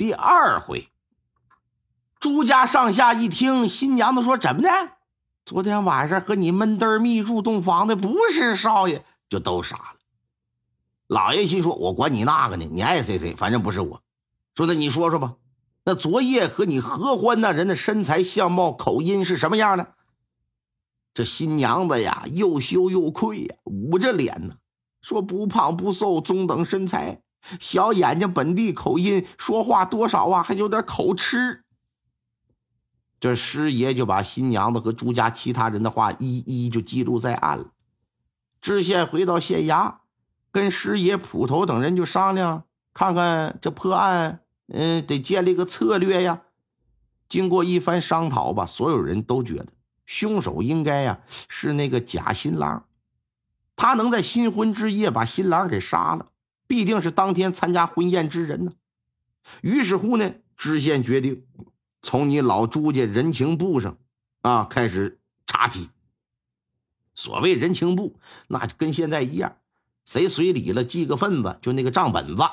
[0.00, 0.88] 第二回，
[2.18, 4.70] 朱家上下一听，新娘子说：“怎么的？
[5.44, 9.96] 昨天晚上和你闷灯密入洞房的不是少爷？”就都傻了。
[11.06, 14.02] 老爷心说：“我管你那个呢，你爱谁谁，反正不是我。”
[14.56, 15.34] 说的你说说吧，
[15.84, 19.92] 那昨夜和你合欢那人的身材、相貌、口音是什么样的？
[21.12, 24.54] 这新娘子呀，又羞又愧呀，捂着脸呢，
[25.02, 27.20] 说：“不胖不瘦，中等身材。”
[27.58, 31.64] 小眼睛，本地口音，说话多少啊，还有点口吃。
[33.18, 37.66] 这师爷就把新娘子和朱家其他人的话一一就记录在案了。
[38.62, 39.96] 知县回到县衙，
[40.50, 46.42] 跟师爷、捕头等人就商量，看看这破案，嗯，得建立个策略呀。
[47.28, 49.68] 经过一番商讨吧，所有人都觉得
[50.06, 52.86] 凶手应该呀是那个假新郎，
[53.76, 56.29] 他能在新婚之夜把新郎给杀了。
[56.70, 58.74] 必定是当天参加婚宴之人呢。
[59.60, 61.44] 于是乎呢，知县决定
[62.00, 63.98] 从你老朱家人情簿上
[64.42, 65.18] 啊开始
[65.48, 65.88] 查起。
[67.12, 69.56] 所谓人情簿，那跟现在一样，
[70.04, 72.44] 谁随礼了记个份子，就那个账本子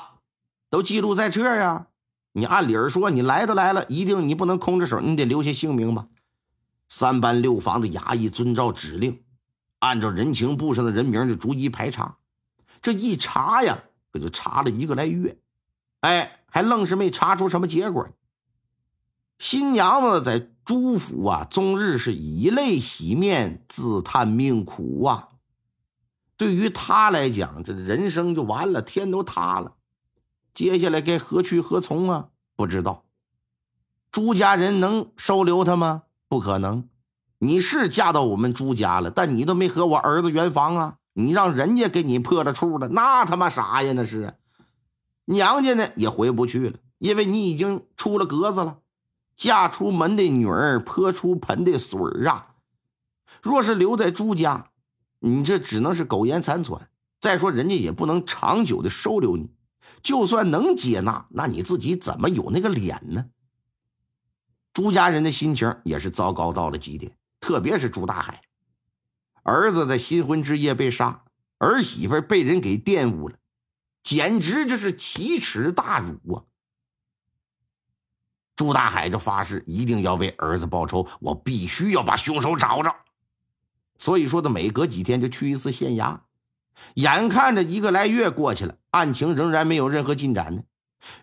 [0.68, 1.86] 都记录在册呀。
[2.32, 6.08] 你按理儿说，你来都来了，一定你不能空着手，你得留下姓名吧。
[6.88, 9.22] 三班六房的衙役遵照指令，
[9.78, 12.16] 按照人情簿上的人名就逐一排查。
[12.82, 13.84] 这一查呀。
[14.18, 15.38] 就查了一个来月，
[16.00, 18.08] 哎，还愣是没查出什么结果。
[19.38, 25.28] 新娘子在朱府啊，终日是以泪洗面，自叹命苦啊。
[26.36, 29.74] 对于她来讲，这人生就完了，天都塌了。
[30.54, 32.28] 接下来该何去何从啊？
[32.56, 33.04] 不知道。
[34.10, 36.02] 朱家人能收留她吗？
[36.28, 36.88] 不可能。
[37.38, 40.97] 你是嫁到我们朱家了，但你都没和我儿子圆房啊。
[41.20, 43.92] 你让人家给你破了处了，那他妈啥呀？
[43.92, 44.34] 那是
[45.24, 48.78] 娘家呢也回不去了，因为你已经出了格子了。
[49.34, 52.54] 嫁出门的女儿泼出盆的水儿啊！
[53.42, 54.70] 若是留在朱家，
[55.18, 56.88] 你这只能是苟延残喘。
[57.18, 59.50] 再说人家也不能长久的收留你，
[60.04, 63.26] 就算能接纳，那你自己怎么有那个脸呢？
[64.72, 68.40] 朱家人的心情也是糟糕到了极点，特别是朱大海。
[69.48, 71.22] 儿子在新婚之夜被杀，
[71.56, 73.36] 儿媳妇被人给玷污了，
[74.02, 76.44] 简直这是奇耻大辱啊！
[78.54, 82.94] 朱大海就发誓一定要为儿子报仇，我必须要把凶手找着。
[83.98, 86.20] 所以说，他每隔几天就去一次县衙。
[86.92, 90.62] 眼看着一个来月过去了，案情仍然没有任何进展呢。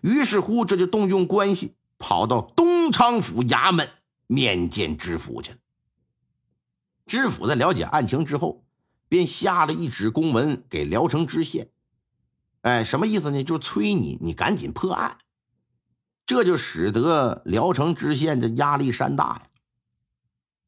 [0.00, 3.88] 于是乎，这就动用关系跑到东昌府衙门
[4.26, 5.58] 面见知府去了。
[7.06, 8.64] 知府在了解案情之后，
[9.08, 11.70] 便下了一纸公文给聊城知县。
[12.62, 13.44] 哎，什么意思呢？
[13.44, 15.18] 就催你，你赶紧破案。
[16.26, 19.42] 这就使得聊城知县这压力山大呀。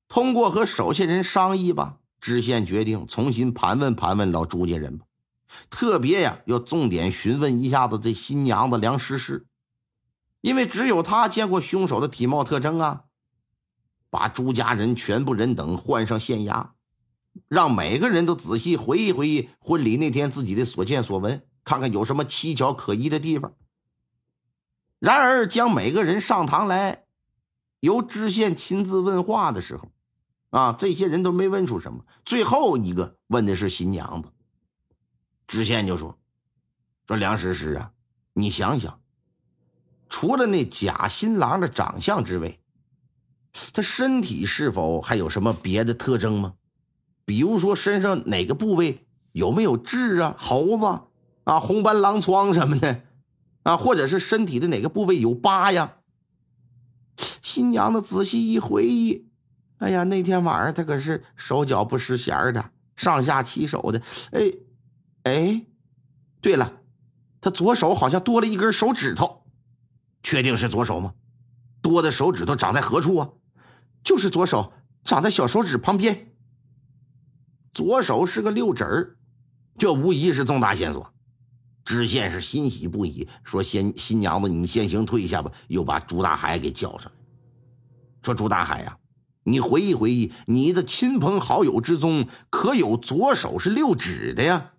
[0.06, 5.04] 通过和手下人商议吧，知县决定重新盘问盘问老朱家人吧。
[5.68, 9.48] 特别呀，要重点询问一下子这新娘子梁诗诗，
[10.40, 13.06] 因为只有她见过凶手的体貌特征啊。
[14.10, 16.70] 把朱家人全部人等换上县衙，
[17.46, 23.54] 让每个人都仔细回忆回忆婚礼那天自己的所见所闻，看看有什么蹊跷可疑的地方。
[24.98, 27.04] 然而，将每个人上堂来，
[27.80, 29.92] 由知县亲自问话的时候，
[30.50, 32.04] 啊，这些人都没问出什么。
[32.24, 34.30] 最后一个问的是新娘子，
[35.46, 36.18] 知县就说
[37.06, 37.92] ：“说梁诗诗啊，
[38.32, 39.00] 你想想，
[40.08, 42.58] 除了那假新郎的长相之外。”
[43.72, 46.54] 他身体是否还有什么别的特征吗？
[47.24, 51.00] 比如说身上哪个部位有没有痣啊、猴子
[51.44, 53.02] 啊、红斑狼疮什么的
[53.62, 55.96] 啊，或者是身体的哪个部位有疤呀？
[57.16, 59.28] 新娘子仔细一回忆，
[59.78, 64.00] 哎呀，那天晚上她可是手脚不失闲的，上下其手的。
[64.32, 64.52] 哎，
[65.24, 65.66] 哎，
[66.40, 66.80] 对了，
[67.40, 69.44] 她左手好像多了一根手指头，
[70.22, 71.14] 确定是左手吗？
[71.82, 73.28] 多的手指头长在何处啊？
[74.02, 74.72] 就是左手
[75.04, 76.32] 长在小手指旁边。
[77.72, 79.16] 左手是个六指儿，
[79.76, 81.12] 这无疑是重大线索。
[81.84, 87.12] 知县是欣喜不已，说：“先新娘子，你先行退下吧。”又把朱大海给叫上来，
[88.22, 88.98] 说：“朱大海呀，
[89.44, 94.72] 你回忆回忆，你的亲朋好友之中，可有左手是六指的呀？”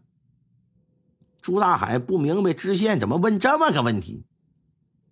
[1.42, 4.26] 朱大海不明白知县怎么问这么个问题，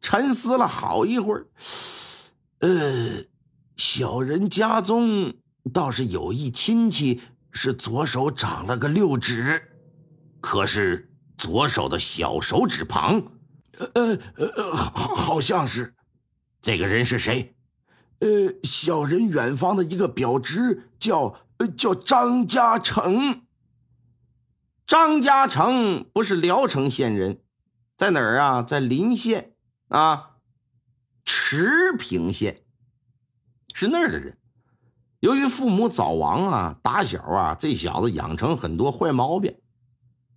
[0.02, 1.48] 沉思了好一会儿，
[2.60, 3.24] 呃，
[3.78, 5.34] 小人家中
[5.72, 7.22] 倒是有一亲戚
[7.52, 9.62] 是左手长了个六指，
[10.42, 11.06] 可是。
[11.38, 13.22] 左手的小手指旁，
[13.78, 15.94] 呃呃呃，好，好像是，
[16.64, 17.56] 这个人是谁？
[18.22, 21.40] 呃，小人远方的一个表侄，叫
[21.78, 23.44] 叫张家成。
[24.88, 27.44] 张家成不是聊城县人，
[27.96, 28.64] 在哪儿啊？
[28.64, 29.54] 在临县
[29.90, 30.38] 啊，
[31.24, 32.64] 池平县，
[33.80, 34.36] 是那儿的人。
[35.20, 39.56] 由于父母早亡啊，打小啊，这小子养成很多坏毛病。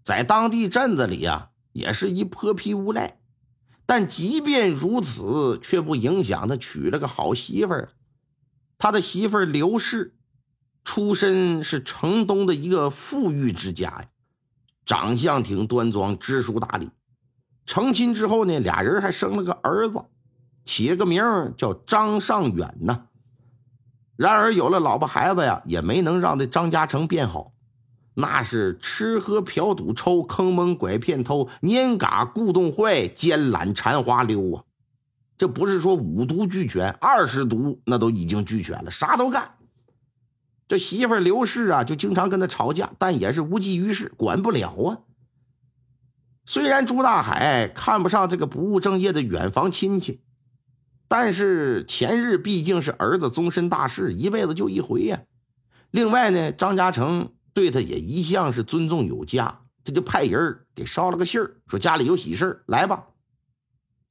[0.05, 3.19] 在当地镇子里啊，也是一泼皮无赖，
[3.87, 7.95] 但即便如此，却不影响他娶了个好媳妇儿。
[8.77, 10.15] 他的媳妇儿刘氏，
[10.85, 14.09] 出身是城东的一个富裕之家呀，
[14.85, 16.91] 长相挺端庄，知书达理。
[17.65, 20.05] 成亲之后呢，俩人还生了个儿子，
[20.67, 21.25] 起了个名
[21.57, 23.07] 叫张尚远呢。
[24.21, 27.55] 然而有了老婆孩子呀，也没能让这张家成变好。
[28.13, 34.65] 那是吃喝嫖赌抽，坑蒙拐骗偷，拈嘎故动坏，奸懒馋滑溜啊！
[35.39, 39.55] 这不是说五毒俱全，二十毒那都已经俱全了，啥都干。
[40.69, 44.99] 这媳妇刘氏啊，就经常跟他吵架，但也是无济于事，管不了啊。
[46.45, 50.21] 虽然朱大海看不上这个不务正业的远房亲戚，
[51.11, 55.25] 但是前日毕竟是儿子终身大事，一辈子就一回呀。
[55.91, 57.35] 另外呢，张家成。
[57.53, 63.09] 对他也一向是尊重有加，这就派人给捎了个信儿，说家里有喜事来吧。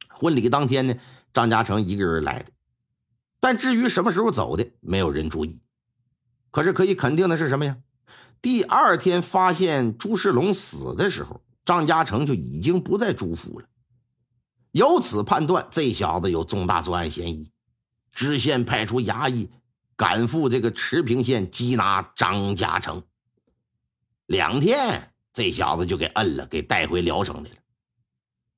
[0.09, 0.95] 婚礼当天呢，
[1.31, 2.51] 张家成一个人来的，
[3.39, 5.61] 但至于什么时候走的，没有人注意。
[6.51, 7.77] 可是可以肯定的是什么呀？
[8.41, 13.67] 第二天发现朱世龙死的时候，张家成就已经不在朱府了。
[14.71, 17.51] 由此判断，这小子有重大作案嫌疑。
[18.11, 19.49] 知县派出衙役
[19.95, 23.03] 赶赴这个池平县缉拿张家成。
[24.25, 27.55] 两天，这小子就给摁了，给带回聊城来了。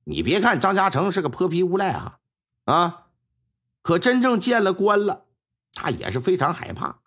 [0.04, 2.18] 你别看张家成是个泼皮无赖啊，
[2.64, 3.06] 啊，
[3.82, 5.26] 可真正见了官了，
[5.72, 6.98] 他也是非常害怕。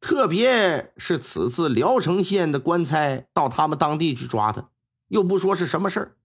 [0.00, 4.68] 特别是此次聊城县的官差到他们当地去抓他，
[5.08, 6.16] 又不说是什么事儿，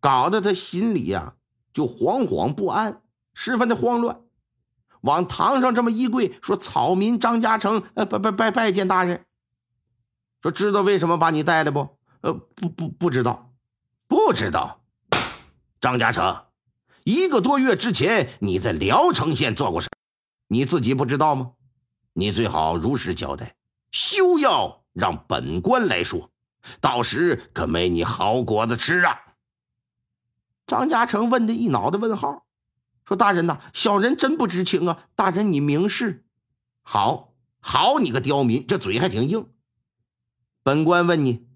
[0.00, 1.34] 搞得他心里呀
[1.72, 3.02] 就惶惶不安，
[3.34, 4.20] 十分的慌乱。
[5.02, 9.24] 往堂上这么一跪，说：“草民张家成，呃，拜拜拜拜见大人。”
[10.42, 11.98] 说知道为什么把你带来不？
[12.22, 13.52] 呃，不不不知道，
[14.08, 14.82] 不知道。
[15.80, 16.44] 张家成，
[17.04, 19.88] 一个多月之前你在聊城县做过什
[20.48, 21.52] 你自己不知道吗？
[22.12, 23.54] 你最好如实交代，
[23.90, 26.30] 休要让本官来说，
[26.80, 29.18] 到时可没你好果子吃啊！
[30.70, 32.44] 张家成问的一脑袋问号，
[33.04, 35.08] 说：“大人呐，小人真不知情啊！
[35.16, 36.24] 大人你明示。
[36.82, 39.48] 好，好你个刁民，这嘴还挺硬。”
[40.62, 41.48] 本官问你，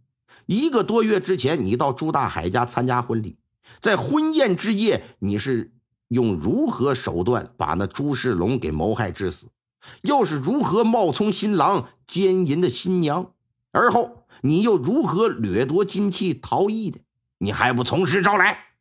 [0.46, 3.38] 一个多月之前，你到朱大海家参加婚礼，
[3.78, 5.72] 在婚宴之夜，你是
[6.08, 9.46] 用如何手段把那朱世龙给谋害致死？
[10.02, 13.30] 又是如何冒充新郎奸淫的新娘？
[13.70, 16.98] 而后你又如何掠夺金器逃逸的？
[17.38, 18.73] 你还不从实招来？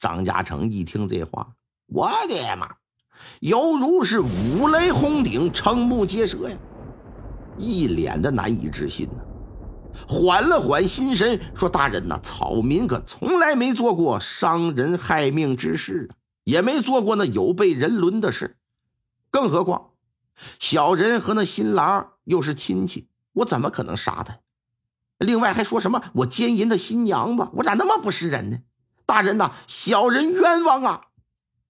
[0.00, 1.46] 张家成一听这话，
[1.86, 2.66] 我的妈，
[3.40, 6.56] 犹如是五雷轰顶，瞠目结舌呀！
[7.58, 9.22] 一脸的难以置信呢，
[10.08, 18.56] 缓了缓心神，说：“大人呐，草民可从来没做过伤人害命之事啊，也没做过那有悖人伦的事，
[19.30, 19.90] 更何况
[20.58, 24.38] 小人和那新郎又是亲戚，我怎么可能杀他？
[25.18, 28.58] 另外还说什么我奸淫的新娘子，我咋那么不是人呢？
[29.10, 31.06] 大人呐，小人冤枉啊，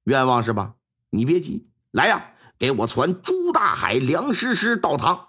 [0.04, 0.75] 冤枉是吧？
[1.09, 5.28] 你别急，来呀，给我传朱大海、梁诗诗到堂。”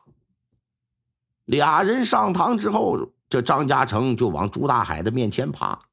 [1.47, 5.83] 俩人上堂之后，这张家成就往朱大海的面前爬，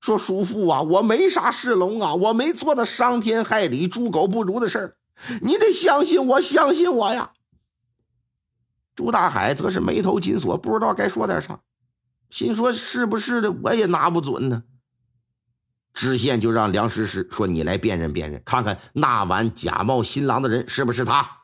[0.00, 4.96] 说：“叔父啊，我没杀世龙啊，我没做那伤天害理、猪狗不如的事儿，
[5.42, 7.30] 你得相信我，相信我呀。”
[8.96, 11.60] 朱大海则是眉头紧锁，不知道该说点啥，
[12.30, 14.64] 心说：“是不是的，我也拿不准呢。”
[15.92, 21.38] 知县就让梁诗诗说：“你来辨认辨认，看看那晚假冒新郎的人是不是他。”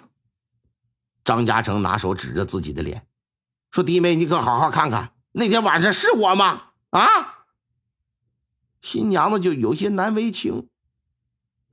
[1.25, 3.07] 张家成拿手指着自己的脸。
[3.73, 6.63] 说弟妹，你可好好看看，那天晚上是我吗？
[6.91, 7.47] 啊？
[8.81, 10.69] 新娘子就有些难为情，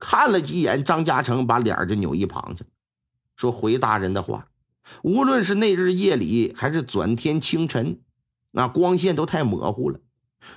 [0.00, 2.64] 看了几眼张家成，把脸就扭一旁去，
[3.36, 4.48] 说：“回大人的话，
[5.04, 8.00] 无论是那日夜里，还是转天清晨，
[8.50, 10.00] 那光线都太模糊了，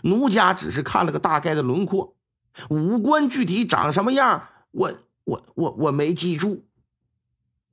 [0.04, 2.16] 奴家只是看了个大概的轮廓，
[2.70, 6.66] 五官具体长什么样，我我我我没记住。”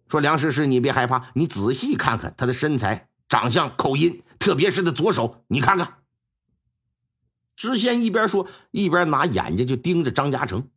[0.08, 5.98] 说：“梁师师，你别害怕，你仔细看看他的身材、长相、口音，特别是他左手，你看看。”
[7.56, 10.68] 知县一边说，一边拿眼睛就盯着张家成。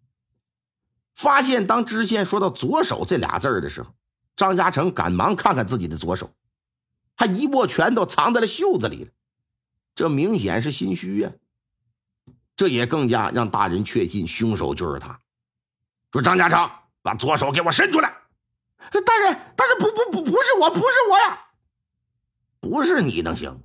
[1.15, 3.93] 发现当知县说到“左手”这俩字的时候，
[4.35, 6.31] 张家成赶忙看看自己的左手，
[7.15, 9.11] 他一握拳头藏在了袖子里了，
[9.97, 11.31] 这明显是心虚呀。
[12.55, 15.19] 这也更加让大人确信凶手就是他。
[16.11, 16.69] 说：“张家成，
[17.01, 18.15] 把左手给我伸出来。”
[18.77, 21.47] 大人，大人，不不不，不是我，不是我呀，
[22.59, 23.63] 不是你能行？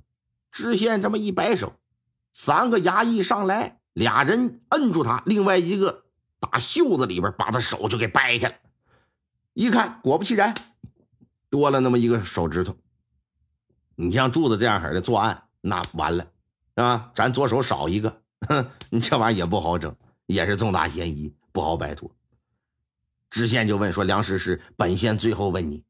[0.51, 1.73] 知县这么一摆手。
[2.33, 6.05] 三个衙役上来，俩人摁住他，另外一个
[6.39, 8.55] 打袖子里边把他手就给掰开了。
[9.53, 10.55] 一看，果不其然，
[11.51, 12.75] 多了那么一个手指头。
[13.95, 16.27] 你像柱子这样式的作案，那完了
[16.75, 17.09] 啊！
[17.15, 22.11] 咱左手少一个，哼，你这玩意也不好整，也是重大嫌疑，不好摆脱。
[23.29, 25.85] 知县就问说：“梁师师，本县最后问你，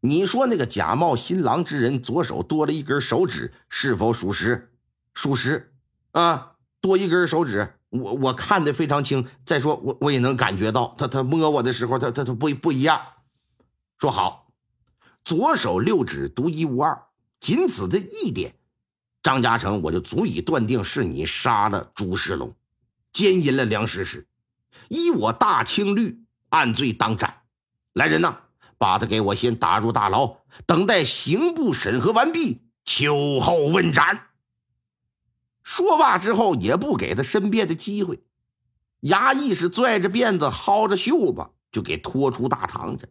[0.00, 4.72] 你说那个假冒新郎之人左手多了一根手指，是否属实？
[5.14, 5.74] 属实。”
[6.12, 9.26] 啊，多一根手指，我我看的非常清。
[9.44, 13.00] 再说，我我也能感觉到，他他摸我的时候，他他他不不一样。
[13.98, 14.52] 说好，
[15.24, 17.08] 左手六指独一无二，
[17.40, 18.54] 仅此这一点，
[19.28, 22.54] 张家成我就足以断定是你杀了朱世龙，
[23.12, 24.26] 奸淫了梁师师，
[24.88, 27.42] 依我大清律，按罪当斩。
[27.92, 28.38] 来人呐，
[28.78, 34.28] 把他给我先打入大牢，等待刑部审核完毕，秋后问斩。
[35.62, 38.22] 说罢之后，也不给他申辩的机会，
[39.02, 43.04] 衙役是拽着辫子，薅着袖子，就给拖出大堂去。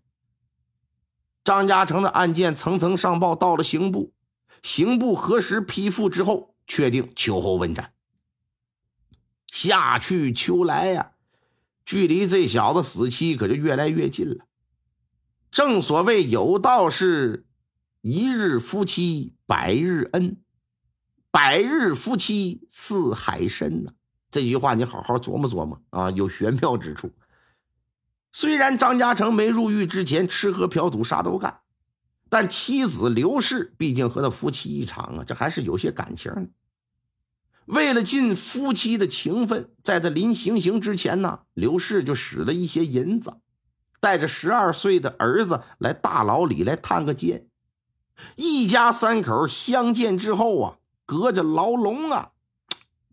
[1.43, 4.13] 张家成的案件层层上报到了刑部，
[4.63, 7.93] 刑部核实批复之后，确定秋后问斩。
[9.47, 11.11] 夏去秋来呀，
[11.85, 14.45] 距离这小子死期可就越来越近了。
[15.51, 17.45] 正所谓有道是
[18.01, 20.37] ：“一日夫妻百日恩。”
[21.31, 23.93] 百日夫妻似海深呐，
[24.31, 27.11] 这句话你好好琢磨琢磨啊，有玄妙之处。
[28.31, 31.59] 虽然张家成没入狱之前吃喝嫖赌啥都干，
[32.29, 36.47] 但妻子刘氏毕竟和他夫妻一场啊，这还是有些感情的。
[37.65, 43.37] 为了尽夫妻的情分，在他临行刑之前呢，刘氏就使了一些银子，
[43.99, 47.47] 带着十二岁的儿子来大牢里来探个监。
[48.35, 50.77] 一家三口相见之后啊。
[51.09, 52.31] 隔着牢笼啊，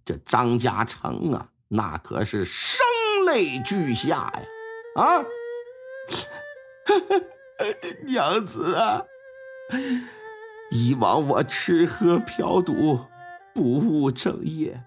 [0.05, 2.85] 这张家成啊，那可是声
[3.25, 4.43] 泪俱下呀！
[4.97, 5.23] 啊，
[8.07, 9.05] 娘子啊，
[10.71, 13.01] 以往我吃喝嫖赌，
[13.55, 14.83] 不务正业，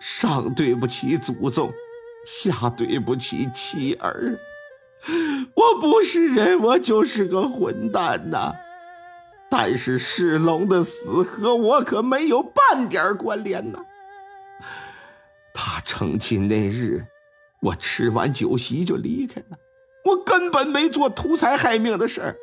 [0.00, 1.72] 上对不起祖宗，
[2.26, 4.38] 下对不起妻儿。
[5.54, 8.52] 我不是人，我就是个混蛋呐！
[9.50, 13.84] 但是世龙的死和我可没有半点关联呐。
[15.52, 17.04] 他成亲那日，
[17.60, 19.58] 我吃完酒席就离开了，
[20.04, 22.36] 我根本没做图财害命的事儿。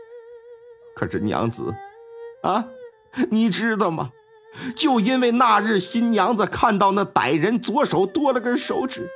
[0.95, 1.73] 可是娘子，
[2.43, 2.67] 啊，
[3.29, 4.11] 你知道吗？
[4.75, 9.07] 就因为那日新娘子看到那歹人左手多了根手指，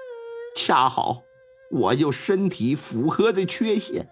[0.55, 1.23] 恰好
[1.71, 4.07] 我又身体符合的缺陷。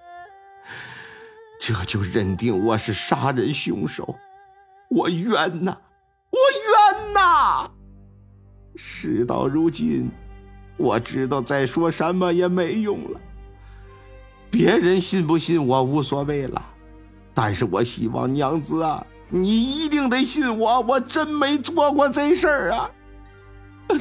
[1.60, 4.16] 这就认定我是杀人凶手，
[4.90, 5.78] 我冤呐，
[6.32, 6.40] 我
[7.04, 7.70] 冤呐！
[8.76, 10.10] 事到如今，
[10.76, 13.20] 我知道再说什么也没用了。
[14.52, 16.62] 别人信不信我无所谓了，
[17.34, 22.92] 但是我希望娘子啊，你一定得信我，我真没做过这事儿啊！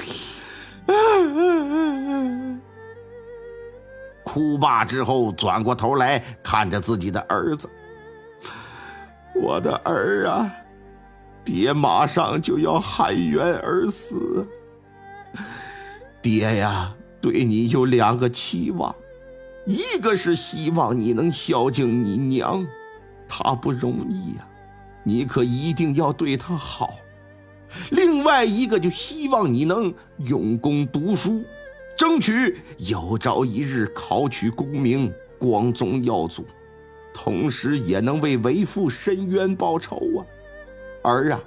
[4.24, 7.68] 哭罢之后，转过头来看着自己的儿子
[9.40, 10.52] ：“我的儿啊，
[11.44, 14.46] 爹马上就要含冤而死。
[16.20, 18.94] 爹呀，对你有两个期望，
[19.70, 22.66] 一个是希望你能孝敬你娘，
[23.28, 24.48] 她不容易呀，
[25.04, 26.88] 你可一定要对她好；
[27.90, 31.42] 另外一个就希望你能用功读书。”
[31.96, 36.46] 争取有朝一日考取功名，光宗耀祖，
[37.12, 40.18] 同时也能为为父伸冤报仇啊！
[41.02, 41.40] 儿啊，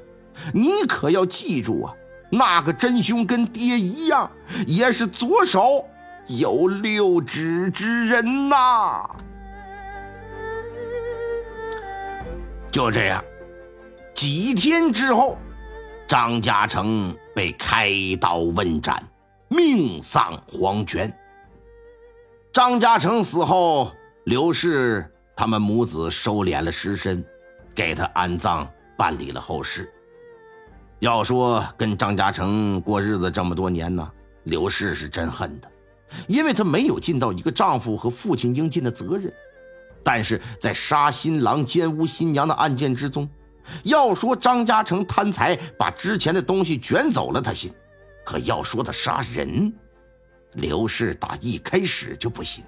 [0.54, 1.96] 你可要记住啊，
[2.30, 4.30] 那个真凶跟爹一样，
[4.68, 5.86] 也是左手
[6.28, 9.10] 有六指之人呐。
[12.72, 13.24] 就这样，
[14.14, 15.38] 几天之后，
[16.08, 19.04] 张家成被开刀问斩，
[19.48, 21.16] 命丧黄泉。
[22.52, 23.92] 张家成死后，
[24.26, 27.24] 刘氏他们母子收敛了尸身，
[27.76, 29.92] 给他安葬，办理了后事。
[31.00, 34.12] 要说跟张家成过日子这么多年呢，
[34.44, 35.70] 刘氏是真恨他，
[36.28, 39.34] 因为他没有尽到一个丈夫和父亲应尽的责任。
[40.04, 43.30] 但是在杀新郎、奸污新娘的案件之中，
[43.84, 47.72] 要说张家成贪财把之前的东西卷走了，他信；
[48.26, 49.74] 可要说他杀人，
[50.56, 52.66] 刘氏打一开始就不信。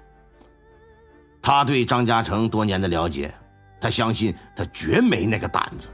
[1.42, 3.32] 他对张家成多年的了解，
[3.78, 5.88] 他相信他绝没那个胆子。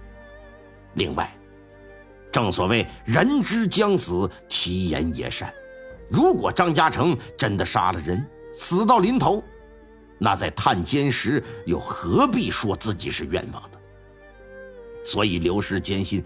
[0.95, 1.29] 另外，
[2.31, 5.53] 正所谓人之将死，其言也善。
[6.13, 9.43] 如果张家成真的杀了人，死到临头，
[10.19, 13.81] 那在探监时又何必说自己是冤枉的？
[15.03, 16.23] 所以刘氏坚信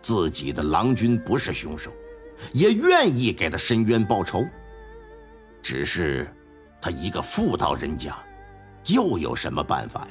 [0.00, 1.90] 自己的郎君不是凶手，
[2.52, 4.44] 也愿意给他伸冤报仇。
[5.62, 6.30] 只是
[6.80, 8.14] 他一个妇道人家，
[8.86, 10.10] 又有什么办法呀？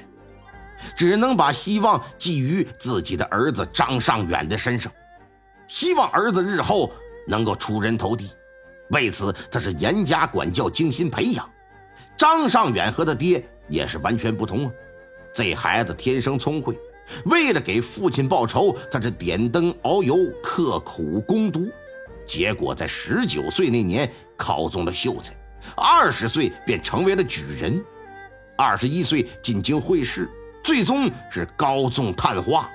[0.97, 4.91] 只能把希望寄于自己的儿子张尚远的身上，
[5.67, 6.91] 希望儿子日后
[7.27, 8.31] 能够出人头地。
[8.91, 11.49] 为此，他是严加管教，精心培养。
[12.17, 14.71] 张尚远和他爹也是完全不同啊！
[15.33, 16.77] 这孩子天生聪慧，
[17.25, 21.67] 为了给父亲报仇，他是点灯熬油，刻苦攻读，
[22.27, 25.33] 结果在十九岁那年考中了秀才，
[25.75, 27.83] 二十岁便成为了举人，
[28.57, 30.29] 二十一岁进京会试，
[30.63, 32.69] 最终是高中探花，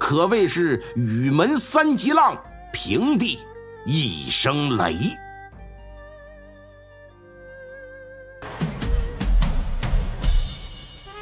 [0.00, 2.36] 可谓是雨门三级浪，
[2.72, 3.38] 平地
[3.84, 4.96] 一声雷。